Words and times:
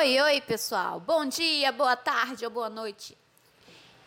Oi, 0.00 0.18
oi, 0.18 0.40
pessoal. 0.40 0.98
Bom 0.98 1.26
dia, 1.26 1.70
boa 1.70 1.94
tarde 1.94 2.46
ou 2.46 2.50
boa 2.50 2.70
noite. 2.70 3.18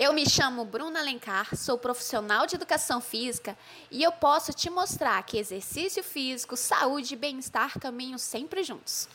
Eu 0.00 0.14
me 0.14 0.26
chamo 0.26 0.64
Bruna 0.64 1.00
Alencar, 1.00 1.54
sou 1.54 1.76
profissional 1.76 2.46
de 2.46 2.54
educação 2.54 3.02
física 3.02 3.54
e 3.90 4.02
eu 4.02 4.10
posso 4.10 4.54
te 4.54 4.70
mostrar 4.70 5.22
que 5.24 5.36
exercício 5.36 6.02
físico, 6.02 6.56
saúde 6.56 7.12
e 7.12 7.18
bem-estar 7.18 7.78
caminham 7.78 8.16
sempre 8.16 8.62
juntos. 8.64 9.06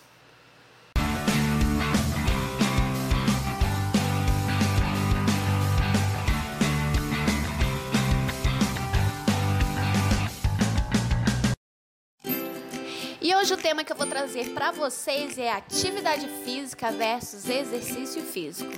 E 13.29 13.35
hoje 13.35 13.53
o 13.53 13.57
tema 13.57 13.83
que 13.83 13.93
eu 13.93 13.95
vou 13.95 14.07
trazer 14.07 14.55
para 14.55 14.71
vocês 14.71 15.37
é 15.37 15.51
atividade 15.51 16.27
física 16.43 16.91
versus 16.91 17.47
exercício 17.47 18.23
físico. 18.23 18.73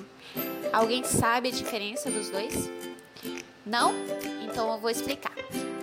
Alguém 0.74 1.06
sabe 1.06 1.48
a 1.48 1.52
diferença 1.54 2.12
dos 2.12 2.30
dois? 2.30 2.70
Não? 3.66 3.94
Então 4.44 4.70
eu 4.70 4.78
vou 4.78 4.90
explicar. 4.90 5.32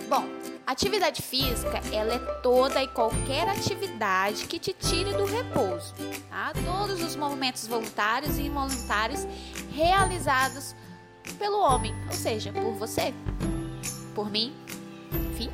Bom, 0.07 0.23
atividade 0.67 1.23
física, 1.23 1.81
ela 1.91 2.13
é 2.13 2.19
toda 2.43 2.83
e 2.83 2.87
qualquer 2.89 3.49
atividade 3.49 4.45
que 4.45 4.59
te 4.59 4.71
tire 4.71 5.13
do 5.13 5.25
repouso, 5.25 5.95
tá? 6.29 6.53
Todos 6.63 7.01
os 7.01 7.15
movimentos 7.15 7.65
voluntários 7.65 8.37
e 8.37 8.43
involuntários 8.43 9.25
realizados 9.71 10.75
pelo 11.39 11.59
homem, 11.59 11.91
ou 12.05 12.13
seja, 12.13 12.53
por 12.53 12.73
você, 12.73 13.15
por 14.13 14.29
mim, 14.29 14.55
enfim, 15.31 15.49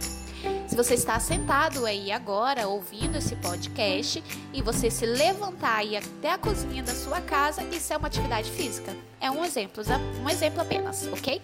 se 0.75 0.83
você 0.83 0.93
está 0.95 1.17
sentado 1.21 1.85
aí 1.85 2.11
agora 2.11 2.67
ouvindo 2.67 3.17
esse 3.17 3.33
podcast 3.37 4.21
e 4.51 4.61
você 4.61 4.91
se 4.91 5.05
levantar 5.05 5.85
e 5.85 5.93
ir 5.93 5.97
até 5.97 6.33
a 6.33 6.37
cozinha 6.37 6.83
da 6.83 6.93
sua 6.93 7.21
casa, 7.21 7.63
isso 7.71 7.93
é 7.93 7.97
uma 7.97 8.07
atividade 8.07 8.51
física. 8.51 8.93
É 9.21 9.31
um 9.31 9.45
exemplo, 9.45 9.81
um 10.21 10.29
exemplo 10.29 10.59
apenas, 10.59 11.07
ok? 11.13 11.41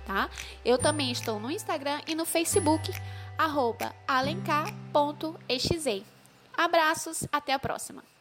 tá? 0.07 0.31
Eu 0.65 0.79
também 0.79 1.13
estou 1.13 1.39
no 1.39 1.51
Instagram 1.51 2.01
e 2.07 2.15
no 2.15 2.25
Facebook 2.25 2.91
alencar.exe. 4.07 4.65
Abraços, 6.57 7.27
até 7.31 7.53
a 7.53 7.59
próxima. 7.59 8.14